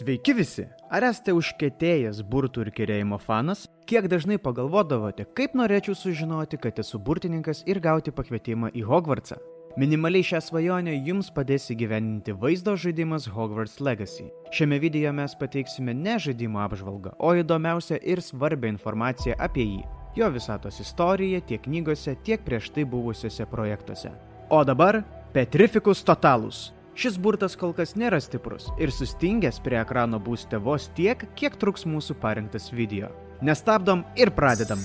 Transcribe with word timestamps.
Sveiki 0.00 0.32
visi! 0.32 0.62
Ar 0.88 1.04
esate 1.04 1.34
užkėtėjęs 1.36 2.22
burtų 2.24 2.62
ir 2.64 2.68
kerėjimo 2.72 3.18
fanas? 3.20 3.66
Kiek 3.90 4.06
dažnai 4.08 4.38
pagalvodavote, 4.40 5.26
kaip 5.36 5.52
norėčiau 5.58 5.92
sužinoti, 5.92 6.56
kad 6.62 6.80
esu 6.80 6.96
burtininkas 7.04 7.60
ir 7.68 7.82
gauti 7.84 8.14
pakvietimą 8.16 8.70
į 8.72 8.86
Hogwartsą? 8.88 9.36
Minimaliai 9.76 10.24
šią 10.24 10.40
svajonę 10.46 10.96
jums 11.04 11.28
padės 11.36 11.68
įgyveninti 11.74 12.32
vaizdo 12.32 12.78
žaidimas 12.80 13.28
Hogwarts 13.28 13.76
Legacy. 13.84 14.30
Šiame 14.56 14.80
video 14.80 15.12
mes 15.12 15.36
pateiksime 15.36 15.92
ne 15.92 16.16
žaidimo 16.16 16.64
apžvalgą, 16.64 17.18
o 17.20 17.36
įdomiausią 17.36 18.00
ir 18.00 18.24
svarbią 18.24 18.72
informaciją 18.78 19.36
apie 19.36 19.68
jį. 19.68 19.84
Jo 20.16 20.32
visatos 20.32 20.80
istoriją 20.80 21.44
tiek 21.44 21.66
knygose, 21.68 22.16
tiek 22.24 22.40
prieš 22.48 22.72
tai 22.72 22.88
buvusiuose 22.88 23.44
projektuose. 23.52 24.16
O 24.48 24.64
dabar 24.64 25.04
Petrificus 25.36 26.00
Totalus. 26.00 26.70
Šis 26.94 27.18
burtas 27.18 27.54
kol 27.56 27.72
kas 27.76 27.94
nėra 27.96 28.18
stiprus 28.20 28.66
ir 28.80 28.90
sustingęs 28.94 29.60
prie 29.64 29.78
ekrano 29.80 30.18
būsite 30.22 30.58
vos 30.58 30.88
tiek, 30.96 31.22
kiek 31.38 31.56
truks 31.60 31.86
mūsų 31.86 32.18
parinktas 32.22 32.70
video. 32.74 33.12
Nestabdom 33.40 34.04
ir 34.18 34.34
pradedam. 34.36 34.82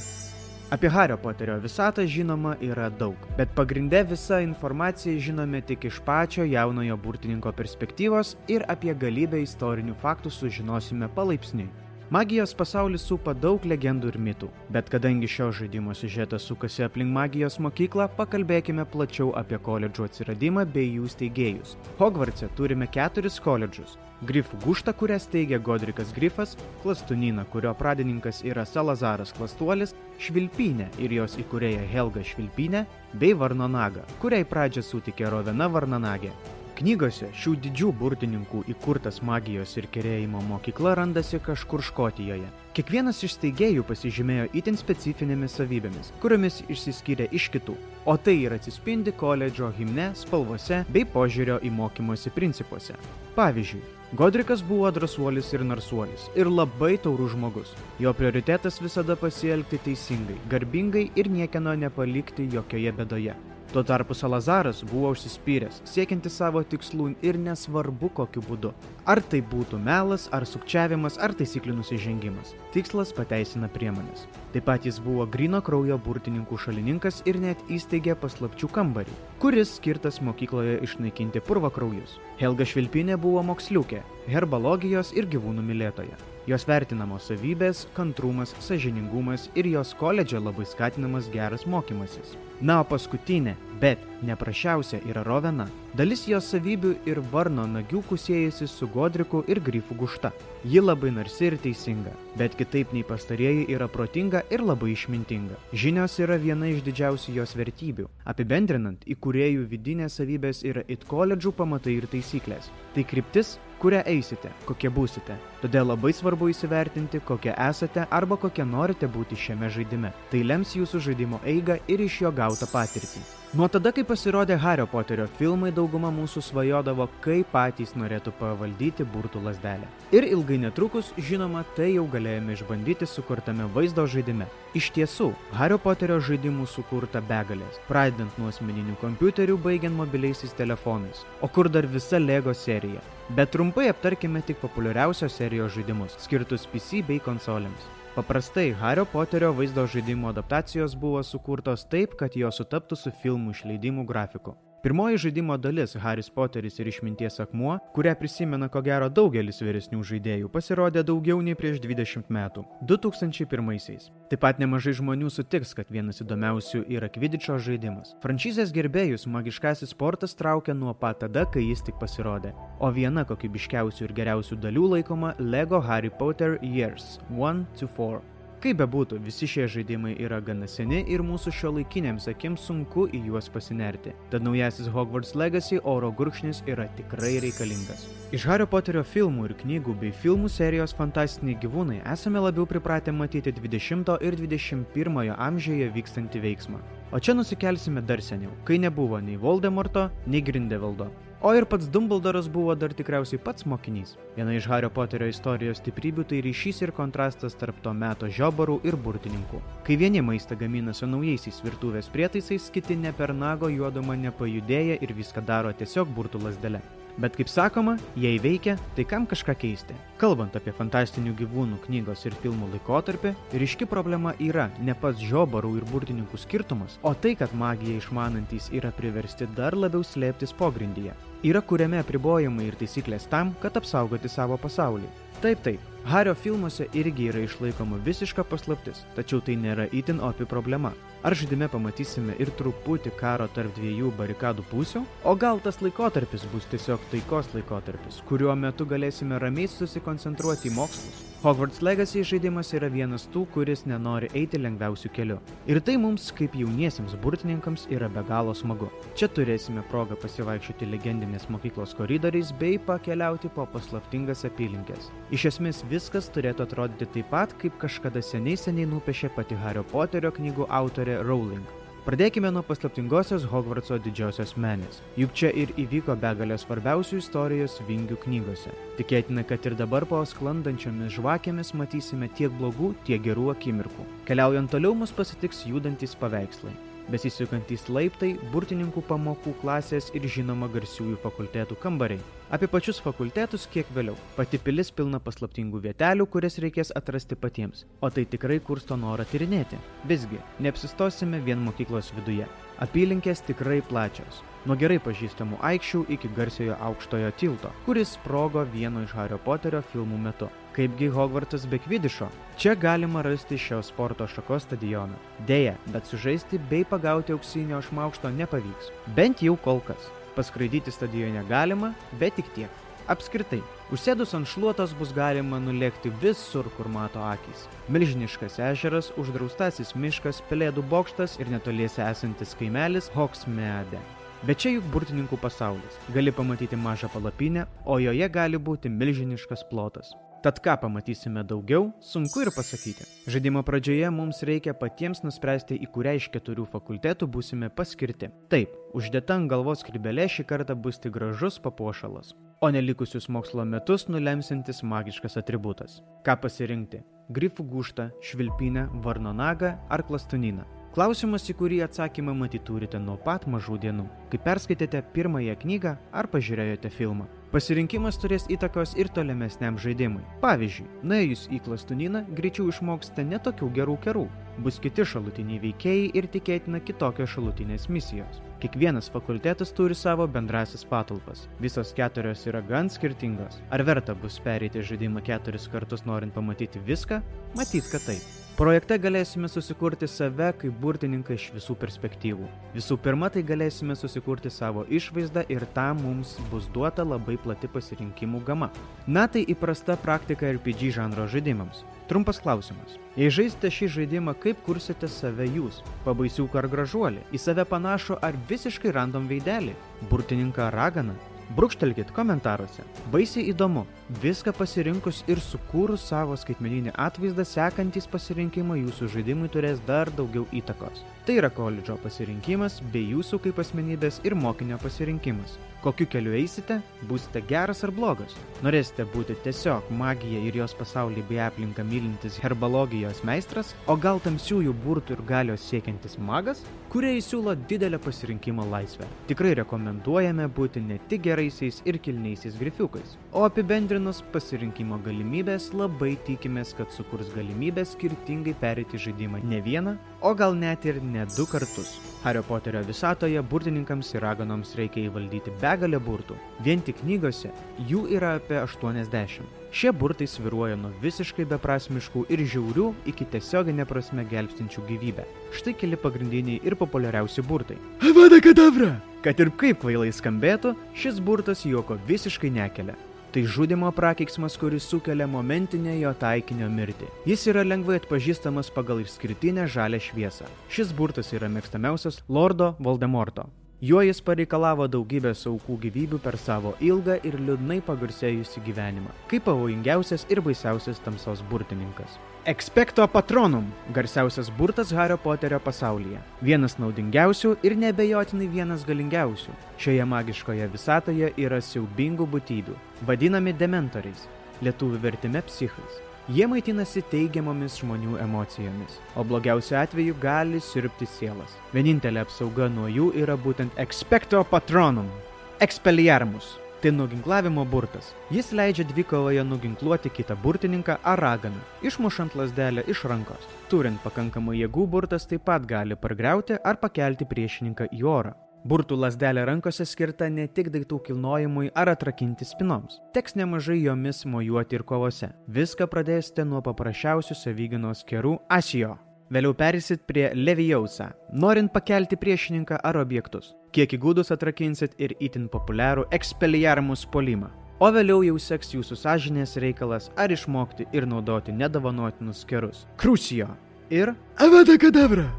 Apie 0.74 0.90
Hario 0.90 1.18
Poterio 1.22 1.60
visatą 1.62 2.06
žinoma 2.10 2.56
yra 2.64 2.88
daug, 2.90 3.20
bet 3.38 3.52
pagrindė 3.58 4.02
visa 4.10 4.40
informacija 4.42 5.20
žinome 5.22 5.62
tik 5.62 5.86
iš 5.92 6.00
pačio 6.06 6.46
jaunojo 6.50 6.98
burtininko 6.98 7.54
perspektyvos 7.54 8.34
ir 8.50 8.66
apie 8.68 8.96
galybę 8.98 9.44
istorinių 9.46 9.94
faktų 10.02 10.34
sužinosime 10.34 11.10
palaipsniui. 11.14 11.85
Magijos 12.10 12.52
pasaulis 12.54 13.02
supa 13.02 13.34
daug 13.34 13.64
legendų 13.66 14.12
ir 14.12 14.18
mitų, 14.22 14.48
bet 14.70 14.92
kadangi 14.94 15.26
šio 15.26 15.48
žaidimo 15.58 15.94
siužetas 15.98 16.44
sukasi 16.46 16.84
aplink 16.86 17.10
magijos 17.10 17.56
mokyklą, 17.58 18.06
pakalbėkime 18.14 18.84
plačiau 18.86 19.32
apie 19.40 19.58
koledžų 19.58 20.06
atsiradimą 20.06 20.68
bei 20.70 20.92
jų 21.00 21.10
steigėjus. 21.10 21.72
Hogvartse 21.98 22.52
turime 22.60 22.86
keturis 22.86 23.40
koledžus. 23.42 23.96
Grifų 24.30 24.60
guštą, 24.68 24.94
kurią 24.94 25.18
steigia 25.20 25.58
Godrikas 25.58 26.12
Grifas, 26.14 26.54
Klastunyną, 26.84 27.48
kurio 27.50 27.74
pradininkas 27.74 28.44
yra 28.46 28.68
Salazaras 28.70 29.34
Klastuolis, 29.34 29.96
Švilpynę 30.22 30.92
ir 31.02 31.16
jos 31.18 31.40
įkūrėja 31.42 31.88
Helga 31.90 32.22
Švilpynė, 32.22 32.86
bei 33.18 33.34
Varnonaga, 33.34 34.06
kuriai 34.22 34.46
pradžią 34.46 34.86
sutikė 34.86 35.34
Rovena 35.34 35.72
Varnonagė. 35.74 36.36
Knygose 36.76 37.30
šių 37.32 37.54
didžių 37.64 37.90
burtininkų 37.96 38.66
įkurtas 38.74 39.22
magijos 39.24 39.78
ir 39.80 39.86
kerėjimo 39.94 40.42
mokykla 40.44 40.98
randasi 41.00 41.40
kažkur 41.40 41.80
Škotijoje. 41.88 42.50
Kiekvienas 42.76 43.22
iš 43.24 43.38
steigėjų 43.38 43.86
pasižymėjo 43.88 44.50
itin 44.60 44.76
specifinėmis 44.76 45.56
savybėmis, 45.56 46.12
kuriomis 46.20 46.60
išsiskyrė 46.68 47.30
iš 47.32 47.48
kitų, 47.54 47.78
o 48.04 48.18
tai 48.20 48.36
ir 48.42 48.58
atsispindi 48.58 49.16
koledžo 49.16 49.72
himne, 49.80 50.10
spalvose 50.20 50.84
bei 50.92 51.08
požiūrio 51.08 51.62
į 51.64 51.72
mokymosi 51.80 52.36
principuose. 52.36 53.00
Pavyzdžiui, 53.40 53.86
Godrikas 54.12 54.60
buvo 54.64 54.92
drąsuolis 54.92 55.56
ir 55.56 55.64
narsuolis 55.72 56.28
ir 56.36 56.52
labai 56.52 56.98
taurų 57.00 57.32
žmogus. 57.32 57.72
Jo 58.04 58.12
prioritetas 58.14 58.84
visada 58.84 59.16
pasielgti 59.16 59.80
teisingai, 59.88 60.38
garbingai 60.52 61.10
ir 61.16 61.32
niekieno 61.32 61.80
nepalikti 61.80 62.52
jokioje 62.52 62.92
bedoje. 63.00 63.40
Tuo 63.74 63.84
tarpu 63.84 64.14
Salazaras 64.14 64.84
buvo 64.88 65.10
užsispyręs, 65.16 65.82
siekianti 65.90 66.30
savo 66.32 66.62
tikslų 66.64 67.10
ir 67.26 67.40
nesvarbu 67.42 68.12
kokiu 68.22 68.44
būdu. 68.46 68.72
Ar 69.06 69.22
tai 69.22 69.42
būtų 69.42 69.82
melas, 69.82 70.30
ar 70.32 70.48
sukčiavimas, 70.48 71.20
ar 71.20 71.36
taisyklių 71.36 71.82
nusižengimas. 71.82 72.54
Tikslas 72.76 73.14
pateisina 73.16 73.70
priemonės. 73.72 74.26
Taip 74.52 74.66
pat 74.68 74.84
jis 74.84 74.98
buvo 75.00 75.24
grino 75.32 75.62
kraujo 75.64 75.96
burtininkų 76.04 76.58
šalininkas 76.60 77.22
ir 77.24 77.38
net 77.40 77.62
įsteigė 77.72 78.18
paslapčių 78.20 78.68
kambarį, 78.76 79.14
kuris 79.40 79.78
skirtas 79.78 80.20
mokykloje 80.20 80.82
išnaikinti 80.84 81.40
purvo 81.48 81.72
kraujus. 81.72 82.18
Helga 82.42 82.68
Švilpinė 82.68 83.16
buvo 83.16 83.46
moksliukė, 83.48 84.02
herbalogijos 84.28 85.14
ir 85.16 85.30
gyvūnų 85.32 85.64
mylėtoja. 85.70 86.20
Jos 86.52 86.68
vertinamos 86.68 87.30
savybės, 87.32 87.86
kantrumas, 87.96 88.52
sažiningumas 88.60 89.48
ir 89.56 89.72
jos 89.72 89.96
koledže 89.96 90.44
labai 90.44 90.68
skatinamas 90.68 91.32
geras 91.32 91.64
mokymasis. 91.64 92.36
Na, 92.60 92.82
o 92.84 92.90
paskutinė, 92.92 93.56
bet 93.82 94.00
neprašiausia 94.22 95.00
yra 95.06 95.24
Rovena. 95.24 95.68
Dalis 95.96 96.26
jos 96.28 96.50
savybių 96.52 96.92
ir 97.08 97.22
varno 97.32 97.64
nagiukų 97.72 98.18
siejasi 98.20 98.68
su 98.68 98.88
Godriku 98.92 99.44
ir 99.48 99.62
Grifų 99.64 99.96
gušta. 100.00 100.32
Ji 100.66 100.82
labai 100.82 101.12
narsi 101.14 101.46
ir 101.50 101.58
teisinga, 101.62 102.12
bet 102.40 102.56
kitaip 102.60 102.92
nei 102.96 103.06
pastarieji 103.08 103.68
yra 103.76 103.88
protinga 103.88 104.42
ir 104.52 104.64
labai 104.66 104.92
išmintinga. 104.96 105.60
Žinios 105.72 106.18
yra 106.20 106.40
viena 106.42 106.72
iš 106.72 106.82
didžiausių 106.88 107.36
jos 107.38 107.56
vertybių. 107.56 108.10
Apibendrinant, 108.26 109.06
įkūrėjų 109.06 109.68
vidinės 109.72 110.18
savybės 110.20 110.64
yra 110.66 110.84
it 110.88 111.06
koledžų 111.08 111.54
pamatai 111.56 112.00
ir 112.00 112.10
taisyklės. 112.12 112.72
Tai 112.96 113.06
kryptis, 113.08 113.56
kurią 113.80 114.02
eisite, 114.10 114.50
kokie 114.66 114.90
būsite. 114.90 115.38
Todėl 115.62 115.92
labai 115.94 116.12
svarbu 116.18 116.50
įsivertinti, 116.52 117.22
kokie 117.24 117.54
esate 117.54 118.08
arba 118.10 118.40
kokie 118.42 118.66
norite 118.66 119.08
būti 119.08 119.38
šiame 119.38 119.70
žaidime. 119.70 120.14
Tai 120.32 120.44
lems 120.44 120.76
jūsų 120.76 121.06
žaidimo 121.10 121.44
eigą 121.46 121.80
ir 121.88 122.08
iš 122.10 122.22
jo 122.26 122.36
gautą 122.36 122.68
patirtį. 122.74 123.45
Nuo 123.56 123.70
tada, 123.72 123.94
kai 123.96 124.04
pasirodė 124.04 124.58
Hario 124.60 124.84
Poterio 124.92 125.30
filmai, 125.38 125.70
dauguma 125.72 126.10
mūsų 126.12 126.42
svajodavo, 126.44 127.06
kaip 127.24 127.54
patys 127.54 127.94
norėtų 127.96 128.34
pavaldyti 128.36 129.06
burtų 129.14 129.46
lasdelę. 129.46 129.88
Ir 130.12 130.28
ilgai 130.28 130.58
netrukus, 130.60 131.14
žinoma, 131.30 131.62
tai 131.78 131.94
jau 131.94 132.04
galėjome 132.12 132.52
išbandyti 132.58 133.08
sukurtame 133.08 133.70
vaizdo 133.72 134.04
žaidime. 134.12 134.50
Iš 134.76 134.92
tiesų, 135.00 135.30
Hario 135.56 135.80
Poterio 135.80 136.20
žaidimų 136.20 136.68
sukurta 136.68 137.24
begalės, 137.24 137.80
pradedant 137.88 138.36
nuo 138.36 138.52
asmeninių 138.52 139.00
kompiuterių, 139.00 139.56
baigiant 139.64 139.96
mobiliaisiais 140.04 140.52
telefonais, 140.60 141.24
o 141.40 141.48
kur 141.48 141.72
dar 141.72 141.88
visa 141.88 142.20
Lego 142.20 142.52
serija. 142.52 143.00
Bet 143.30 143.56
trumpai 143.56 143.88
aptarkime 143.88 144.44
tik 144.44 144.60
populiariausios 144.60 145.40
serijos 145.40 145.78
žaidimus, 145.80 146.20
skirtus 146.28 146.68
PC 146.74 147.08
bei 147.08 147.24
konsolėms. 147.24 147.88
Paprastai 148.16 148.72
Hario 148.72 149.04
Poterio 149.06 149.52
vaizdo 149.52 149.84
žaidimo 149.92 150.30
adaptacijos 150.30 150.94
buvo 150.96 151.24
sukurtos 151.24 151.82
taip, 151.92 152.14
kad 152.16 152.38
jos 152.40 152.62
sutaptų 152.62 152.96
su 152.96 153.12
filmų 153.24 153.52
išleidimų 153.52 154.06
grafiku. 154.08 154.54
Pirmoji 154.86 155.18
žaidimo 155.18 155.58
dalis 155.58 155.96
Haris 155.96 156.28
Poteris 156.30 156.76
ir 156.80 156.88
išminties 156.88 157.40
akmuo, 157.42 157.80
kurią 157.94 158.12
prisimena 158.20 158.68
ko 158.70 158.84
gero 158.86 159.08
daugelis 159.10 159.58
vyresnių 159.66 160.04
žaidėjų, 160.06 160.50
pasirodė 160.54 161.02
daugiau 161.08 161.40
nei 161.42 161.56
prieš 161.58 161.80
20 161.82 162.30
metų- 162.30 162.62
2001-aisiais. 162.92 164.12
Taip 164.30 164.44
pat 164.44 164.60
nemažai 164.62 164.94
žmonių 164.94 165.32
sutiks, 165.34 165.74
kad 165.74 165.90
vienas 165.90 166.22
įdomiausių 166.22 166.84
yra 166.86 167.10
Kvidičio 167.10 167.58
žaidimas. 167.58 168.14
Franšizės 168.22 168.70
gerbėjus 168.72 169.26
magiškasis 169.26 169.90
sportas 169.90 170.36
traukia 170.36 170.76
nuo 170.76 170.94
pat 170.94 171.20
tada, 171.20 171.48
kai 171.52 171.66
jis 171.66 171.82
tik 171.82 171.96
pasirodė. 171.96 172.54
O 172.80 172.92
viena 172.92 173.26
kokybiškiausių 173.26 174.04
ir 174.04 174.14
geriausių 174.14 174.62
dalių 174.62 174.88
laikoma 174.94 175.34
Lego 175.40 175.82
Harry 175.82 176.12
Potter 176.12 176.60
Years 176.62 177.18
1-4. 177.32 178.35
Kaip 178.66 178.80
bebūtų, 178.80 179.20
visi 179.22 179.46
šie 179.46 179.68
žaidimai 179.70 180.16
yra 180.26 180.40
gana 180.42 180.66
seni 180.66 181.04
ir 181.14 181.22
mūsų 181.22 181.52
šio 181.54 181.70
laikinėms 181.76 182.26
akims 182.32 182.64
sunku 182.66 183.04
į 183.14 183.20
juos 183.28 183.46
pasinerti. 183.54 184.16
Tad 184.32 184.42
naujasis 184.42 184.88
Hogwarts 184.90 185.36
Legacy 185.38 185.78
oro 185.86 186.10
gurkšnis 186.10 186.64
yra 186.66 186.88
tikrai 186.98 187.36
reikalingas. 187.44 188.08
Iš 188.34 188.48
Hario 188.50 188.66
Poterio 188.72 189.04
filmų 189.06 189.46
ir 189.52 189.54
knygų 189.60 189.94
bei 190.02 190.16
filmų 190.24 190.50
serijos 190.50 190.98
fantastiniai 190.98 191.60
gyvūnai 191.62 192.00
esame 192.16 192.42
labiau 192.42 192.66
pripratę 192.66 193.14
matyti 193.14 193.54
20 193.54 194.18
ir 194.26 194.40
21 194.42 195.36
amžiuje 195.38 195.92
vykstantį 196.00 196.42
veiksmą. 196.48 196.82
O 197.14 197.22
čia 197.22 197.38
nusikelsime 197.38 198.02
dar 198.02 198.26
seniau, 198.26 198.58
kai 198.66 198.82
nebuvo 198.82 199.22
nei 199.22 199.38
Voldemorto, 199.38 200.10
nei 200.26 200.42
Grindelvaldo. 200.42 201.12
O 201.46 201.54
ir 201.54 201.66
pats 201.70 201.86
Dumbledoras 201.86 202.48
buvo 202.48 202.74
dar 202.74 202.90
tikriausiai 202.98 203.38
pats 203.38 203.68
mokinys. 203.70 204.16
Viena 204.34 204.56
iš 204.58 204.66
Hario 204.66 204.90
Poterio 204.90 205.28
istorijos 205.30 205.78
stiprybių 205.78 206.24
tai 206.32 206.40
ryšys 206.42 206.82
ir 206.82 206.92
kontrastas 206.98 207.54
tarp 207.60 207.84
to 207.86 207.92
meto 207.94 208.26
žiobarų 208.26 208.80
ir 208.90 208.98
burtininkų. 208.98 209.62
Kai 209.86 210.00
vieni 210.02 210.26
maistą 210.26 210.58
gamina 210.58 210.96
su 210.98 211.06
naujaisiais 211.06 211.62
virtuvės 211.62 212.10
prietaisais, 212.10 212.72
kiti 212.74 212.98
ne 212.98 213.14
per 213.14 213.36
nago 213.38 213.70
juodumą 213.70 214.18
nepajudėja 214.24 214.98
ir 215.06 215.14
viską 215.14 215.46
daro 215.46 215.70
tiesiog 215.70 216.10
burtų 216.18 216.42
lasdelė. 216.48 216.82
Bet 217.22 217.38
kaip 217.38 217.48
sakoma, 217.48 217.94
jei 218.20 218.42
veikia, 218.42 218.74
tai 218.98 219.06
kam 219.08 219.30
kažką 219.30 219.54
keisti. 219.62 219.94
Kalbant 220.18 220.58
apie 220.58 220.74
fantastinių 220.76 221.36
gyvūnų 221.44 221.78
knygos 221.86 222.26
ir 222.26 222.34
filmų 222.42 222.72
laikotarpį, 222.74 223.36
ryški 223.54 223.86
problema 223.88 224.34
yra 224.42 224.66
ne 224.82 224.98
pats 224.98 225.22
žiobarų 225.22 225.78
ir 225.78 225.86
burtininkų 225.94 226.42
skirtumas, 226.42 226.98
o 227.06 227.14
tai, 227.14 227.38
kad 227.38 227.54
magiją 227.54 228.02
išmanantys 228.02 228.74
yra 228.74 228.90
priversti 228.98 229.48
dar 229.56 229.78
labiau 229.78 230.04
slėptis 230.04 230.58
pogrindyje. 230.58 231.14
Yra 231.46 231.60
kuriami 231.62 232.00
apribojimai 232.02 232.64
ir 232.66 232.76
taisyklės 232.80 233.28
tam, 233.30 233.52
kad 233.62 233.76
apsaugoti 233.78 234.32
savo 234.34 234.56
pasaulį. 234.58 235.06
Taip, 235.44 235.60
taip, 235.62 235.84
Hario 236.10 236.34
filmuose 236.34 236.88
irgi 236.98 237.28
yra 237.30 237.44
išlaikoma 237.46 238.00
visiška 238.06 238.42
paslaptis, 238.50 239.04
tačiau 239.14 239.44
tai 239.46 239.54
nėra 239.62 239.86
itin 239.94 240.24
opi 240.26 240.48
problema. 240.50 240.90
Ar 241.22 241.36
žaidime 241.38 241.68
pamatysime 241.70 242.34
ir 242.42 242.50
truputį 242.58 243.14
karo 243.20 243.46
tarp 243.54 243.78
dviejų 243.78 244.10
barikadų 244.18 244.66
pusių? 244.72 245.04
O 245.22 245.36
gal 245.38 245.62
tas 245.62 245.78
laikotarpis 245.86 246.48
bus 246.50 246.66
tiesiog 246.74 247.06
taikos 247.14 247.54
laikotarpis, 247.54 248.24
kuriuo 248.26 248.58
metu 248.58 248.90
galėsime 248.90 249.38
ramiai 249.42 249.70
susikoncentruoti 249.70 250.72
į 250.72 250.76
mokslus? 250.80 251.24
Hogwarts 251.46 251.82
Legacy 251.82 252.24
žaidimas 252.26 252.72
yra 252.74 252.88
vienas 252.90 253.28
tų, 253.30 253.44
kuris 253.54 253.84
nenori 253.86 254.32
eiti 254.34 254.58
lengviausių 254.58 255.12
kelių. 255.14 255.36
Ir 255.70 255.78
tai 255.86 255.94
mums, 256.02 256.32
kaip 256.34 256.56
jauniesiems 256.58 257.14
burtininkams, 257.22 257.84
yra 257.94 258.10
be 258.10 258.24
galo 258.26 258.56
smagu. 258.58 258.90
Čia 259.14 259.30
turėsime 259.30 259.84
progą 259.92 260.18
pasivaikščioti 260.24 260.90
legendinės 260.90 261.46
mokyklos 261.54 261.94
koridoriais 262.02 262.50
bei 262.58 262.82
pakeliauti 262.90 263.54
po 263.54 263.70
paslaptingas 263.78 264.42
apylinkės. 264.50 265.14
Iš 265.30 265.52
esmės 265.54 265.86
viskas 265.94 266.34
turėtų 266.34 266.66
atrodyti 266.66 267.12
taip 267.20 267.30
pat, 267.38 267.54
kaip 267.62 267.78
kažkada 267.78 268.26
seniai 268.26 268.58
seniai 268.58 268.90
nupiešė 268.98 269.36
pati 269.38 269.62
Hario 269.62 269.86
Poterio 269.94 270.34
knygų 270.34 270.66
autorė 270.82 271.22
Rowling. 271.30 271.85
Pradėkime 272.06 272.52
nuo 272.54 272.62
paslaptingosios 272.62 273.48
Hogwartso 273.50 273.96
didžiosios 273.98 274.52
menės. 274.62 275.00
Juk 275.18 275.34
čia 275.34 275.50
ir 275.58 275.72
įvyko 275.82 276.14
begalė 276.22 276.54
svarbiausių 276.62 277.18
istorijos 277.18 277.80
vingių 277.88 278.20
knygose. 278.28 278.76
Tikėtina, 279.00 279.42
kad 279.50 279.66
ir 279.66 279.74
dabar 279.80 280.06
po 280.06 280.22
sklandančiomis 280.22 281.18
žvakėmis 281.18 281.74
matysime 281.74 282.30
tiek 282.38 282.54
blogų, 282.62 282.94
tiek 283.10 283.26
gerų 283.26 283.56
akimirkų. 283.58 284.06
Keliaujant 284.30 284.70
toliau 284.70 284.94
mus 284.94 285.18
pasitiks 285.18 285.66
judantis 285.66 286.14
paveikslai 286.22 286.78
besisukantys 287.12 287.88
laiptai, 287.90 288.34
burtininkų 288.54 289.04
pamokų 289.10 289.54
klasės 289.62 290.12
ir 290.18 290.26
žinoma 290.30 290.70
garsiųjų 290.74 291.20
fakultetų 291.24 291.78
kambariai. 291.84 292.24
Apie 292.54 292.70
pačius 292.70 293.00
fakultetus 293.02 293.66
kiek 293.74 293.88
vėliau. 293.96 294.18
Pati 294.36 294.60
pilis 294.62 294.92
pilna 294.94 295.18
paslaptingų 295.20 295.82
vietelių, 295.88 296.28
kurias 296.30 296.60
reikės 296.62 296.94
atrasti 296.96 297.38
patiems, 297.40 297.86
o 298.02 298.12
tai 298.14 298.28
tikrai 298.30 298.60
kursto 298.62 298.98
norą 299.00 299.26
tyrinėti. 299.32 299.80
Visgi, 300.10 300.38
neapsistosime 300.62 301.42
vien 301.46 301.64
mokyklos 301.66 302.12
viduje. 302.18 302.46
Apylinkės 302.86 303.42
tikrai 303.48 303.80
plačios. 303.90 304.44
Nuo 304.66 304.78
gerai 304.78 305.00
pažįstamų 305.02 305.62
aikščių 305.72 306.06
iki 306.18 306.30
garsiojo 306.38 306.78
aukštojo 306.88 307.34
tilto, 307.40 307.74
kuris 307.86 308.16
sprogo 308.20 308.66
vieno 308.74 309.06
iš 309.06 309.14
Hario 309.18 309.42
Poterio 309.42 309.82
filmų 309.94 310.22
metu. 310.30 310.50
Kaipgi 310.76 311.08
Hogwartas 311.08 311.64
be 311.72 311.78
kvidišo? 311.80 312.28
Čia 312.58 312.74
galima 312.76 313.22
rasti 313.22 313.58
šio 313.58 313.78
sporto 313.84 314.28
šakos 314.28 314.64
stadioną. 314.64 315.16
Deja, 315.48 315.76
bet 315.94 316.08
sužaisti 316.08 316.60
bei 316.70 316.84
pagauti 316.84 317.32
auksinio 317.32 317.80
šmaukšto 317.82 318.32
nepavyks. 318.36 318.90
Bent 319.16 319.44
jau 319.44 319.56
kol 319.56 319.80
kas. 319.88 320.10
Paskraidyti 320.36 320.92
stadione 320.92 321.44
galima, 321.48 321.94
bet 322.20 322.36
tik 322.36 322.50
tiek. 322.58 322.82
Apskritai, 323.08 323.62
užsėdus 323.96 324.36
ant 324.36 324.52
šluotos 324.52 324.92
bus 325.00 325.16
galima 325.16 325.62
nulėkti 325.64 326.12
visur, 326.20 326.68
kur 326.76 326.92
mato 326.92 327.24
akis. 327.24 327.70
Milžiniškas 327.88 328.60
ežeras, 328.74 329.14
uždraustasis 329.16 329.96
miškas, 329.96 330.44
pelėdų 330.52 330.84
bokštas 330.92 331.40
ir 331.40 331.56
netoliese 331.56 332.04
esantis 332.04 332.52
kaimelis 332.60 333.08
Hogsmeade. 333.16 334.04
Bet 334.44 334.60
čia 334.60 334.76
juk 334.76 334.92
burtininkų 334.92 335.40
pasaulis. 335.40 336.04
Gali 336.12 336.36
pamatyti 336.36 336.76
mažą 336.76 337.08
palapinę, 337.16 337.64
o 337.86 338.02
joje 338.04 338.28
gali 338.30 338.60
būti 338.60 338.92
milžiniškas 338.92 339.70
plotas. 339.72 340.12
Tad 340.46 340.60
ką 340.62 340.76
pamatysime 340.78 341.42
daugiau, 341.42 341.88
sunku 342.06 342.44
ir 342.44 342.52
pasakyti. 342.54 343.02
Žaidimo 343.26 343.64
pradžioje 343.66 344.12
mums 344.14 344.44
reikia 344.46 344.76
patiems 344.78 345.24
nuspręsti, 345.26 345.80
į 345.82 345.88
kurią 345.96 346.14
iš 346.20 346.28
keturių 346.36 346.68
fakultetų 346.70 347.26
būsime 347.34 347.72
paskirti. 347.74 348.30
Taip, 348.54 348.76
uždėta 348.94 349.40
ant 349.40 349.50
galvos 349.50 349.82
krybelė 349.88 350.28
šį 350.30 350.46
kartą 350.52 350.78
bus 350.78 351.02
tik 351.02 351.16
gražus 351.18 351.58
papuošalas, 351.66 352.36
o 352.62 352.70
nelikusius 352.70 353.26
mokslo 353.26 353.66
metus 353.66 354.06
nulemsintis 354.06 354.84
magiškas 354.86 355.42
atributas. 355.42 356.04
Ką 356.22 356.38
pasirinkti? 356.46 357.02
Grifų 357.34 357.66
guštą, 357.66 358.12
švilpinę, 358.22 358.86
varnonagą 359.02 359.80
ar 359.90 360.06
klastuniną? 360.06 360.70
Klausimas, 360.94 361.50
į 361.50 361.58
kurį 361.60 361.82
atsakymą 361.84 362.38
matyti 362.38 362.70
turite 362.70 363.02
nuo 363.02 363.18
pat 363.20 363.50
mažų 363.52 363.82
dienų, 363.84 364.06
kai 364.30 364.40
perskaitėte 364.46 365.02
pirmąją 365.18 365.58
knygą 365.66 365.98
ar 366.14 366.30
pažiūrėjote 366.32 366.94
filmą. 366.94 367.26
Pasirinkimas 367.56 368.18
turės 368.20 368.50
įtakos 368.52 368.98
ir 369.00 369.08
tolimesniam 369.16 369.78
žaidimui. 369.80 370.26
Pavyzdžiui, 370.42 370.90
nuėjus 371.08 371.46
į 371.56 371.62
klastuniną, 371.64 372.26
greičiau 372.36 372.66
išmoksite 372.68 373.24
netokių 373.30 373.70
gerų 373.78 373.96
kerų, 374.04 374.26
bus 374.66 374.82
kiti 374.84 375.06
šalutiniai 375.08 375.62
veikėjai 375.64 376.10
ir 376.20 376.28
tikėtina 376.34 376.84
kitokios 376.84 377.32
šalutinės 377.32 377.88
misijos. 377.88 378.42
Kiekvienas 378.60 379.08
fakultetas 379.14 379.72
turi 379.72 379.96
savo 379.96 380.28
bendrasis 380.28 380.84
patalpas. 380.84 381.46
Visos 381.64 381.96
keturios 381.96 382.44
yra 382.44 382.60
gan 382.60 382.92
skirtingos. 382.92 383.62
Ar 383.72 383.88
verta 383.88 384.20
bus 384.20 384.36
pereiti 384.44 384.84
žaidimą 384.84 385.24
keturis 385.24 385.72
kartus 385.72 386.04
norint 386.04 386.36
pamatyti 386.36 386.84
viską? 386.84 387.24
Matyt, 387.56 387.88
kad 387.88 388.04
taip. 388.04 388.45
Projekte 388.56 388.96
galėsime 388.96 389.50
susikurti 389.52 390.08
save 390.08 390.54
kaip 390.56 390.76
burtininką 390.80 391.36
iš 391.36 391.50
visų 391.58 391.74
perspektyvų. 391.76 392.46
Visų 392.72 392.96
pirma, 393.04 393.28
tai 393.28 393.42
galėsime 393.44 393.98
susikurti 394.00 394.48
savo 394.48 394.86
išvaizdą 394.88 395.44
ir 395.52 395.66
tam 395.76 396.00
mums 396.06 396.38
bus 396.54 396.70
duota 396.72 397.04
labai 397.04 397.36
plati 397.36 397.68
pasirinkimų 397.68 398.40
gama. 398.48 398.72
Na 399.12 399.26
tai 399.28 399.44
įprasta 399.52 400.00
praktika 400.00 400.48
RPG 400.54 400.94
žanro 400.96 401.28
žaidimams. 401.28 401.84
Trumpas 402.08 402.40
klausimas. 402.40 402.96
Jei 403.20 403.28
žaisite 403.28 403.68
šį 403.68 403.92
žaidimą, 404.00 404.40
kaip 404.40 404.64
kursite 404.64 405.12
save 405.12 405.52
jūs? 405.52 405.84
Pabaisiuką 406.08 406.64
ar 406.64 406.72
gražuolį? 406.72 407.28
Į 407.36 407.48
save 407.50 407.68
panašų 407.68 408.22
ar 408.24 408.40
visiškai 408.48 408.96
random 408.96 409.28
veidelį? 409.28 409.76
Burtininką 410.08 410.72
raganą? 410.72 411.20
Brūkštelkit 411.54 412.10
komentaruose. 412.16 412.84
Baisiai 413.14 413.52
įdomu. 413.52 413.84
Viską 414.24 414.50
pasirinkus 414.58 415.22
ir 415.30 415.38
sukūrus 415.44 416.08
savo 416.10 416.34
skaitmeninį 416.42 416.96
atvaizdą, 416.98 417.46
sekantys 417.46 418.10
pasirinkimai 418.10 418.80
jūsų 418.82 419.12
žaidimui 419.14 419.52
turės 419.54 419.84
dar 419.86 420.10
daugiau 420.18 420.48
įtakos. 420.50 421.04
Tai 421.28 421.38
yra 421.38 421.52
koledžo 421.54 422.00
pasirinkimas 422.02 422.80
bei 422.94 423.06
jūsų 423.14 423.44
kaip 423.46 423.62
asmenybės 423.62 424.24
ir 424.26 424.34
mokinio 424.34 424.82
pasirinkimas. 424.82 425.60
Kokiu 425.86 426.08
keliu 426.10 426.32
eisite, 426.34 426.80
būsite 427.06 427.44
geras 427.46 427.84
ar 427.86 427.92
blogas. 427.94 428.32
Norėsite 428.66 429.04
būti 429.14 429.36
tiesiog 429.46 429.92
magija 429.94 430.40
ir 430.42 430.56
jos 430.58 430.74
pasaulį 430.80 431.22
bei 431.28 431.38
aplinką 431.46 431.84
mylintis 431.86 432.40
herbalogijos 432.42 433.20
meistras, 433.30 433.76
o 433.86 433.94
gal 433.94 434.18
tamsiųjų 434.26 434.74
burtų 434.82 435.14
ir 435.14 435.22
galios 435.30 435.68
siekiantis 435.70 436.18
magas, 436.18 436.64
kurie 436.90 437.12
įsiūlo 437.20 437.54
didelę 437.70 438.00
pasirinkimo 438.02 438.66
laisvę. 438.72 439.06
Tikrai 439.30 439.54
rekomenduojame 439.62 440.48
būti 440.58 440.82
ne 440.82 440.98
tik 441.12 441.28
geraisiais 441.28 441.84
ir 441.86 442.02
kilniaisiais 442.02 442.58
grifiukais, 442.58 443.14
o 443.30 443.46
apibendrinus 443.46 444.24
pasirinkimo 444.34 444.98
galimybės 445.06 445.70
labai 445.78 446.16
tikimės, 446.26 446.74
kad 446.80 446.90
sukurs 446.98 447.30
galimybę 447.38 447.86
skirtingai 447.86 448.58
perėti 448.58 449.06
žaidimą 449.06 449.46
ne 449.46 449.62
vieną, 449.62 449.98
o 450.26 450.34
gal 450.34 450.58
net 450.58 450.90
ir 450.90 450.98
ne 451.04 451.30
du 451.38 451.46
kartus. 451.46 451.94
Hario 452.26 452.42
Poterio 452.42 452.82
visatoje 452.82 453.42
burtininkams 453.46 454.08
ir 454.16 454.24
raganoms 454.26 454.72
reikia 454.80 455.04
įvaldyti 455.12 455.52
begalę 455.76 456.00
burtų. 456.00 456.40
Vien 456.64 456.82
tik 456.82 457.04
knygose 457.04 457.52
jų 457.90 458.08
yra 458.16 458.36
apie 458.40 458.58
80. 458.64 459.64
Šie 459.76 459.92
burtai 459.92 460.28
sviruoja 460.28 460.78
nuo 460.80 460.94
visiškai 461.04 461.44
beprasmiškų 461.52 462.26
ir 462.32 462.44
žiaurių 462.48 462.92
iki 463.12 463.28
tiesioginė 463.34 463.84
prasme 463.90 464.24
gelbstinčių 464.32 464.84
gyvybę. 464.88 465.26
Štai 465.56 465.74
keli 465.76 466.00
pagrindiniai 466.00 466.62
ir 466.64 466.78
populiariausi 466.80 467.44
burtai. 467.44 467.76
Avada 468.00 468.40
kadabra! 468.40 468.94
Kad 469.26 469.42
ir 469.42 469.52
kaip 469.60 469.82
kvailai 469.82 470.14
skambėtų, 470.14 470.76
šis 470.96 471.20
burtas 471.20 471.66
juoko 471.68 471.98
visiškai 472.08 472.54
nekelia. 472.56 472.96
Tai 473.36 473.44
žudimo 473.52 473.90
prakeiksmas, 473.92 474.56
kuris 474.56 474.88
sukelia 474.88 475.28
momentinę 475.28 475.98
jo 476.00 476.14
taikinio 476.16 476.70
mirtį. 476.72 477.10
Jis 477.28 477.44
yra 477.52 477.66
lengvai 477.68 477.98
atpažįstamas 478.00 478.72
pagal 478.72 479.04
išskirtinę 479.04 479.68
žalę 479.68 480.00
šviesą. 480.00 480.48
Šis 480.72 480.96
burtas 480.96 481.36
yra 481.36 481.52
mėgstamiausias 481.52 482.24
Lordo 482.32 482.78
Voldemorto. 482.80 483.50
Juo 483.86 484.00
jis 484.02 484.18
pareikalavo 484.26 484.86
daugybės 484.90 485.44
aukų 485.46 485.76
gyvybių 485.84 486.18
per 486.24 486.38
savo 486.42 486.72
ilgą 486.82 487.20
ir 487.28 487.36
liūdnai 487.38 487.82
pagarsėjusi 487.86 488.64
gyvenimą, 488.66 489.12
kaip 489.30 489.44
pavojingiausias 489.46 490.24
ir 490.34 490.40
baisiausias 490.42 491.02
tamsos 491.06 491.44
burtininkas. 491.52 492.16
Expecto 492.50 493.06
Patronum- 493.16 493.68
garsiausias 493.98 494.50
burtas 494.50 494.94
Hario 494.96 495.18
Poterio 495.18 495.60
pasaulyje. 495.60 496.24
Vienas 496.42 496.80
naudingiausių 496.80 497.58
ir 497.62 497.76
nebejotinai 497.84 498.50
vienas 498.56 498.88
galingiausių. 498.88 499.54
Šioje 499.78 500.06
magiškoje 500.16 500.72
visatoje 500.72 501.34
yra 501.38 501.62
siaubingų 501.62 502.26
būtybių, 502.26 502.80
vadinami 503.06 503.54
dementoriais, 503.54 504.26
lietuvių 504.64 505.00
vertime 505.00 505.42
psichais. 505.42 506.02
Jie 506.26 506.48
maitinasi 506.50 507.04
teigiamomis 507.06 507.76
žmonių 507.78 508.16
emocijomis, 508.18 508.96
o 509.14 509.22
blogiausiu 509.30 509.76
atveju 509.78 510.16
gali 510.18 510.58
sirpti 510.58 511.06
sielas. 511.06 511.52
Vienintelė 511.70 512.24
apsauga 512.24 512.66
nuo 512.66 512.88
jų 512.90 513.12
yra 513.22 513.36
būtent 513.38 513.78
Expecto 513.78 514.40
Patronum- 514.50 515.06
Expelliarmus. 515.66 516.56
Tai 516.82 516.92
nuginklavimo 516.92 517.66
burtas. 517.66 518.16
Jis 518.34 518.50
leidžia 518.58 518.88
dvikovoje 518.90 519.44
nuginkluoti 519.46 520.10
kitą 520.10 520.36
burtininką 520.42 520.98
ar 521.04 521.22
raganą, 521.22 521.62
išmušant 521.82 522.34
lasdelę 522.36 522.84
iš 522.88 523.04
rankos. 523.06 523.46
Turint 523.70 524.02
pakankamai 524.02 524.58
jėgų, 524.64 524.88
burtas 524.90 525.30
taip 525.30 525.46
pat 525.46 525.62
gali 525.66 525.96
pargriauti 525.96 526.58
ar 526.64 526.82
pakelti 526.82 527.26
priešininką 527.26 527.94
į 527.94 528.04
orą. 528.04 528.34
Burtų 528.66 528.96
lasdelė 528.98 529.44
rankose 529.46 529.86
skirta 529.86 530.26
ne 530.34 530.48
tik 530.50 530.72
daiktų 530.74 530.98
kilnojimui 531.06 531.68
ar 531.78 531.92
atrakinti 531.92 532.48
spinoms. 532.50 532.98
Teks 533.14 533.38
nemažai 533.38 533.78
jomis 533.84 534.24
mojuoti 534.26 534.80
ir 534.80 534.84
kovose. 534.90 535.30
Viską 535.46 535.86
pradėsite 535.92 536.48
nuo 536.50 536.64
paprasčiausių 536.66 537.38
savyginos 537.38 538.02
kerų 538.10 538.40
asijo. 538.50 538.96
Vėliau 539.30 539.54
perėsit 539.58 540.02
prie 540.10 540.32
Levijausa, 540.34 541.12
norint 541.34 541.70
pakelti 541.74 542.18
priešininką 542.18 542.82
ar 542.82 542.98
objektus. 542.98 543.54
Kiek 543.70 543.94
įgūdus 544.00 544.34
atrakinsit 544.34 544.98
ir 544.98 545.14
itin 545.20 545.46
populiarų 545.54 546.10
Expelliarmus 546.18 547.06
polimą. 547.14 547.54
O 547.78 547.94
vėliau 547.94 548.26
jau 548.26 548.42
seks 548.42 548.74
jūsų 548.74 548.98
sąžinės 548.98 549.58
reikalas 549.62 550.10
ar 550.18 550.34
išmokti 550.34 550.90
ir 550.96 551.06
naudoti 551.06 551.54
nedavanotinus 551.54 552.46
kerus. 552.50 552.86
Krusijo 552.98 553.52
ir 553.94 554.16
Avada 554.42 554.80
Kadabra. 554.82 555.30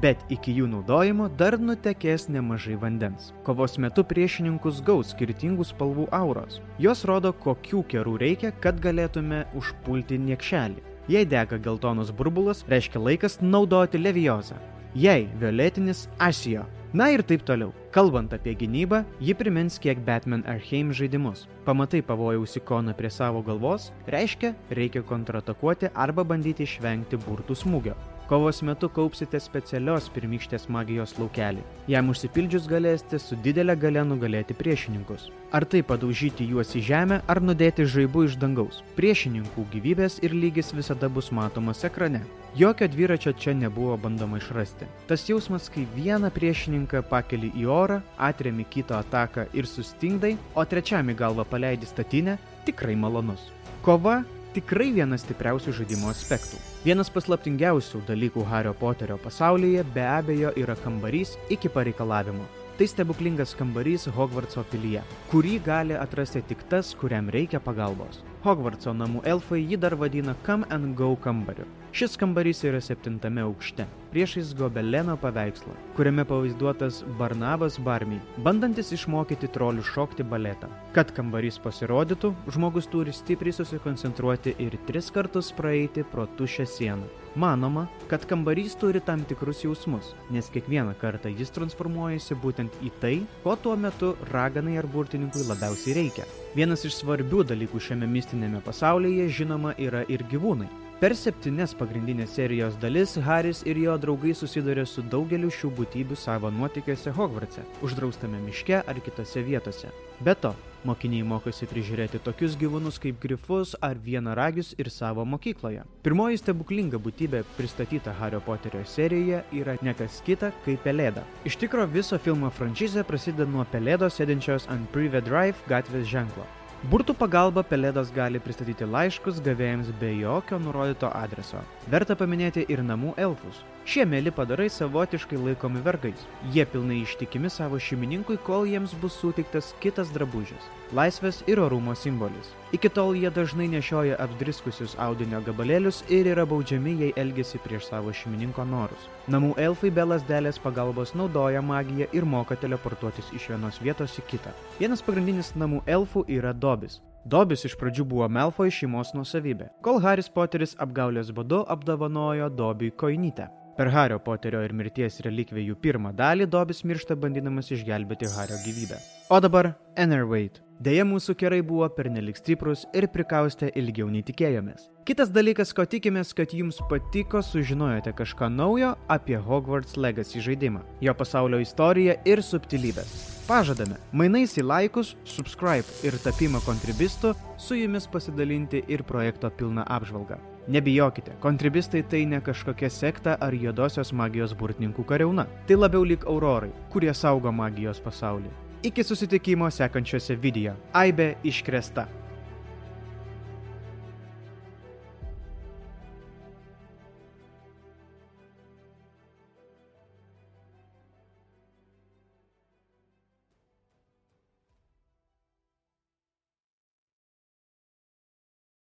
Bet 0.00 0.22
iki 0.32 0.54
jų 0.56 0.70
naudojimo 0.72 1.28
dar 1.36 1.58
nutekės 1.60 2.28
nemažai 2.32 2.78
vandens. 2.80 3.32
Kovos 3.44 3.76
metu 3.76 4.04
priešininkus 4.08 4.80
gaus 4.86 5.12
skirtingų 5.12 5.66
spalvų 5.68 6.06
auros. 6.16 6.62
Jos 6.80 7.04
rodo, 7.04 7.34
kokių 7.36 7.82
kerų 7.92 8.16
reikia, 8.22 8.54
kad 8.64 8.80
galėtume 8.80 9.44
užpulti 9.58 10.16
niekšelį. 10.18 10.80
Jei 11.12 11.26
dega 11.28 11.58
geltonas 11.58 12.12
burbulas, 12.14 12.62
reiškia 12.72 13.02
laikas 13.02 13.40
naudoti 13.42 14.00
leviozą. 14.00 14.56
Jei 14.94 15.26
violetinis 15.40 16.06
asijo. 16.18 16.64
Na 16.92 17.08
ir 17.12 17.22
taip 17.24 17.44
toliau. 17.48 17.72
Kalbant 17.92 18.32
apie 18.36 18.52
gynybą, 18.56 19.02
ji 19.20 19.34
primins 19.36 19.78
kiek 19.80 20.00
Batman 20.04 20.44
Arheim 20.48 20.92
žaidimus. 20.92 21.46
Pamatai 21.64 22.02
pavojaus 22.04 22.56
ikoną 22.60 22.92
prie 22.96 23.10
savo 23.10 23.42
galvos, 23.44 23.90
reiškia, 24.08 24.54
reikia 24.70 25.04
kontratakuoti 25.04 25.92
arba 25.92 26.24
bandyti 26.24 26.68
išvengti 26.68 27.20
burtų 27.24 27.56
smūgio. 27.56 27.96
Kovos 28.32 28.62
metu 28.64 28.88
kaupsite 28.88 29.36
specialios 29.44 30.06
pirmykštės 30.14 30.62
magijos 30.72 31.10
laukelį. 31.18 31.60
Jam 31.92 32.06
užsipildžius 32.08 32.64
galėsite 32.70 33.18
su 33.20 33.36
didelė 33.44 33.74
gale 33.76 34.00
nugalėti 34.08 34.56
priešininkus. 34.56 35.26
Ar 35.52 35.66
tai 35.68 35.82
padaužyti 35.84 36.46
juos 36.48 36.72
į 36.72 36.80
žemę, 36.86 37.18
ar 37.28 37.42
nudėti 37.44 37.84
žaibu 37.84 38.24
iš 38.24 38.38
dangaus. 38.40 38.80
Priešininkų 38.96 39.66
gyvybės 39.74 40.16
ir 40.24 40.32
lygis 40.32 40.72
visada 40.72 41.12
bus 41.12 41.28
matomas 41.28 41.84
ekrane. 41.84 42.22
Jokio 42.56 42.88
dviračio 42.88 43.36
čia 43.36 43.52
nebuvo 43.52 43.98
bandoma 44.00 44.40
išrasti. 44.40 44.88
Tas 45.12 45.28
jausmas, 45.28 45.68
kai 45.68 45.84
vieną 45.92 46.32
priešininką 46.32 47.04
pakeli 47.12 47.52
į 47.52 47.68
orą, 47.68 48.00
atremi 48.16 48.64
kito 48.64 48.96
ataką 48.96 49.50
ir 49.52 49.68
sustingdai, 49.68 50.38
o 50.56 50.64
trečiam 50.64 51.12
į 51.12 51.20
galvą 51.20 51.44
paleidi 51.52 51.84
statinę, 51.84 52.40
tikrai 52.64 52.96
malonus. 52.96 53.50
Kova 53.84 54.22
tikrai 54.56 54.90
vienas 54.96 55.24
stipriausių 55.26 55.74
žaidimo 55.78 56.10
aspektų. 56.12 56.58
Vienas 56.86 57.10
paslaptingiausių 57.12 58.02
dalykų 58.08 58.44
Hario 58.50 58.74
Poterio 58.78 59.18
pasaulyje 59.22 59.84
be 59.94 60.04
abejo 60.08 60.52
yra 60.58 60.76
kambarys 60.84 61.36
iki 61.52 61.72
pareikalavimo. 61.72 62.44
Tai 62.78 62.88
stebuklingas 62.88 63.52
kambarys 63.58 64.08
Hogwartso 64.16 64.64
pilyje, 64.72 65.04
kurį 65.30 65.58
gali 65.64 65.96
atrasti 65.98 66.42
tik 66.48 66.64
tas, 66.72 66.94
kuriam 66.98 67.28
reikia 67.30 67.60
pagalbos. 67.60 68.22
Hogwartso 68.42 68.90
namų 68.90 69.20
elfai 69.30 69.60
jį 69.62 69.76
dar 69.78 69.94
vadina 69.94 70.32
Come 70.42 70.66
and 70.74 70.96
Go 70.98 71.12
kambariu. 71.14 71.62
Šis 71.94 72.16
kambarys 72.18 72.64
yra 72.66 72.80
septintame 72.82 73.44
aukšte, 73.44 73.84
priešais 74.10 74.50
gobeleno 74.58 75.14
paveikslą, 75.20 75.76
kuriame 75.94 76.24
pavaizduotas 76.26 77.02
Barnabas 77.20 77.76
Barmy, 77.78 78.18
bandantis 78.42 78.90
išmokyti 78.96 79.52
trolių 79.54 79.86
šokti 79.86 80.26
baletą. 80.26 80.72
Kad 80.96 81.14
kambarys 81.14 81.60
pasirodytų, 81.62 82.32
žmogus 82.56 82.90
turi 82.90 83.14
stipriai 83.14 83.54
susikoncentruoti 83.54 84.56
ir 84.58 84.74
tris 84.90 85.12
kartus 85.14 85.54
praeiti 85.54 86.02
pro 86.02 86.26
tušę 86.26 86.66
sieną. 86.66 87.06
Manoma, 87.38 87.86
kad 88.10 88.26
kambarys 88.26 88.74
turi 88.80 89.04
tam 89.04 89.22
tikrus 89.28 89.62
jausmus, 89.62 90.16
nes 90.34 90.50
kiekvieną 90.50 90.98
kartą 90.98 91.30
jis 91.30 91.54
transformuojasi 91.54 92.42
būtent 92.42 92.82
į 92.82 92.96
tai, 93.04 93.18
ko 93.44 93.54
tuo 93.54 93.76
metu 93.76 94.16
raganai 94.34 94.80
ar 94.82 94.90
burtininkui 94.90 95.46
labiausiai 95.46 96.02
reikia. 96.02 96.26
Vienas 96.52 96.82
iš 96.84 96.98
svarbių 96.98 97.46
dalykų 97.48 97.80
šiame 97.80 98.04
mistinėme 98.12 98.58
pasaulyje 98.60 99.24
žinoma 99.38 99.70
yra 99.80 100.02
ir 100.12 100.20
gyvūnai. 100.28 100.66
Per 101.00 101.14
septynes 101.16 101.72
pagrindinės 101.78 102.34
serijos 102.36 102.76
dalis 102.82 103.16
Haris 103.24 103.62
ir 103.64 103.80
jo 103.80 103.94
draugai 103.98 104.34
susiduria 104.36 104.84
su 104.84 105.00
daugeliu 105.00 105.48
šių 105.48 105.70
būtybių 105.78 106.18
savo 106.20 106.50
nuotykiuose 106.52 107.14
Hogvartse, 107.16 107.64
uždraustame 107.80 108.42
miške 108.44 108.82
ar 108.84 109.00
kitose 109.00 109.40
vietose. 109.48 109.88
Be 110.20 110.36
to, 110.36 110.52
mokiniai 110.88 111.26
mokosi 111.26 111.68
prižiūrėti 111.70 112.20
tokius 112.24 112.56
gyvūnus 112.60 112.98
kaip 113.02 113.18
grifus 113.22 113.74
ar 113.80 114.00
vienaragius 114.02 114.72
ir 114.82 114.90
savo 114.90 115.24
mokykloje. 115.28 115.84
Pirmoji 116.06 116.40
stebuklinga 116.40 117.00
būtybė 117.02 117.42
pristatyta 117.56 118.14
Hario 118.18 118.40
Poterio 118.46 118.82
serijoje 118.86 119.42
yra 119.60 119.76
nekas 119.82 120.22
kita 120.26 120.52
kaip 120.66 120.82
pelėda. 120.86 121.26
Iš 121.48 121.60
tikro 121.62 121.86
viso 121.86 122.18
filmo 122.18 122.50
franšizė 122.50 123.06
prasideda 123.08 123.48
nuo 123.50 123.66
pelėdos 123.72 124.18
sėdinčios 124.20 124.68
ant 124.72 124.90
Privet 124.94 125.28
Drive 125.28 125.70
gatvės 125.70 126.08
ženklo. 126.10 126.46
Burtų 126.90 127.14
pagalba 127.14 127.62
pelėdos 127.62 128.08
gali 128.10 128.40
pristatyti 128.42 128.88
laiškus 128.90 129.38
gavėjams 129.46 129.92
be 130.00 130.16
jokio 130.18 130.58
nurodyto 130.58 131.12
adreso. 131.14 131.62
Verta 131.92 132.16
paminėti 132.18 132.66
ir 132.66 132.82
namų 132.82 133.14
elfus. 133.22 133.62
Šie 133.82 134.04
mėly 134.06 134.30
padarai 134.30 134.68
savotiškai 134.70 135.40
laikomi 135.42 135.80
vergais. 135.82 136.20
Jie 136.54 136.62
pilnai 136.70 137.00
ištikimi 137.02 137.50
savo 137.50 137.80
šeimininkui, 137.82 138.36
kol 138.46 138.62
jiems 138.70 138.92
bus 139.02 139.16
suteiktas 139.18 139.72
kitas 139.82 140.12
drabužis- 140.14 140.68
laisvės 140.98 141.42
ir 141.48 141.58
orumo 141.58 141.94
simbolis. 141.94 142.52
Iki 142.72 142.88
tol 142.88 143.14
jie 143.14 143.30
dažnai 143.30 143.66
nešioja 143.68 144.20
apdriskusius 144.22 144.94
audinio 144.98 145.42
gabalėlius 145.42 146.02
ir 146.08 146.26
yra 146.26 146.46
baudžiami, 146.46 146.98
jei 146.98 147.12
elgesi 147.16 147.58
prieš 147.58 147.88
savo 147.88 148.12
šeimininko 148.12 148.64
norus. 148.64 149.08
Namų 149.28 149.56
elfai 149.56 149.90
be 149.90 150.02
lasdelės 150.02 150.58
pagalbos 150.58 151.14
naudoja 151.14 151.60
magiją 151.60 152.06
ir 152.12 152.24
moka 152.24 152.54
teleportuotis 152.56 153.32
iš 153.34 153.48
vienos 153.48 153.80
vietos 153.80 154.16
į 154.18 154.22
kitą. 154.28 154.52
Vienas 154.78 155.02
pagrindinis 155.02 155.52
namų 155.56 155.82
elfų 155.86 156.24
yra 156.28 156.52
Dobis. 156.52 157.00
Dobis 157.26 157.64
iš 157.64 157.76
pradžių 157.76 158.04
buvo 158.04 158.28
Melfoj 158.28 158.70
šeimos 158.70 159.12
nusavybė, 159.14 159.70
kol 159.82 160.00
Haris 160.00 160.28
Poteris 160.28 160.74
apgaulės 160.74 161.30
būdu 161.30 161.66
apdovanojo 161.68 162.48
Dobiui 162.50 162.90
koinytę. 162.90 163.61
Per 163.76 163.88
Hario 163.88 164.18
Poterio 164.20 164.60
ir 164.60 164.74
mirties 164.76 165.22
relikvijų 165.24 165.78
pirmą 165.80 166.10
dalį 166.12 166.44
Dobis 166.52 166.82
miršta 166.84 167.16
bandydamas 167.16 167.70
išgelbėti 167.72 168.28
Hario 168.34 168.58
gyvybę. 168.66 168.98
O 169.32 169.40
dabar 169.40 169.72
Enervate. 169.96 170.60
Deja, 170.82 171.06
mūsų 171.08 171.36
kerai 171.38 171.60
buvo 171.64 171.86
pernelik 171.94 172.36
stiprus 172.36 172.82
ir 172.92 173.06
prikaustė 173.14 173.70
ilgiau 173.78 174.10
nei 174.10 174.24
tikėjomės. 174.26 174.90
Kitas 175.08 175.32
dalykas, 175.32 175.72
ko 175.72 175.86
tikimės, 175.88 176.34
kad 176.36 176.52
jums 176.52 176.82
patiko, 176.90 177.40
sužinojote 177.40 178.12
kažką 178.18 178.50
naujo 178.52 178.92
apie 179.08 179.38
Hogwarts 179.40 179.96
Legacy 179.96 180.42
žaidimą, 180.42 180.82
jo 181.00 181.14
pasaulio 181.16 181.62
istoriją 181.62 182.18
ir 182.28 182.44
subtilybės. 182.44 183.14
Pažadame, 183.48 183.96
mainais 184.12 184.58
į 184.58 184.66
laikus, 184.68 185.16
subscribe 185.24 186.02
ir 186.04 186.18
tapimą 186.26 186.60
kontribistu, 186.66 187.32
su 187.56 187.78
jumis 187.78 188.10
pasidalinti 188.10 188.84
ir 188.90 189.06
projekto 189.06 189.54
pilną 189.54 189.86
apžvalgą. 189.88 190.51
Nebijokite, 190.68 191.32
kontribistai 191.40 192.02
tai 192.02 192.26
ne 192.26 192.40
kažkokia 192.40 192.90
sekta 192.90 193.36
ar 193.40 193.54
juodosios 193.54 194.12
magijos 194.12 194.54
burtininkų 194.54 195.04
kariauna. 195.04 195.46
Tai 195.66 195.78
labiau 195.80 196.04
lik 196.06 196.26
aurorai, 196.30 196.70
kurie 196.90 197.10
saugo 197.14 197.50
magijos 197.52 198.00
pasaulį. 198.00 198.50
Iki 198.82 199.04
susitikimo 199.04 199.70
sekančiose 199.70 200.36
video. 200.38 200.74
Aibe 200.92 201.34
iškresta. 201.42 202.06